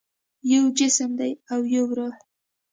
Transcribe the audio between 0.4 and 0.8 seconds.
یو